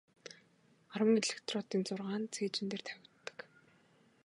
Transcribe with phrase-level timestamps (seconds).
[0.93, 3.39] Арван электродын зургаа нь цээжин дээр тавигддаг.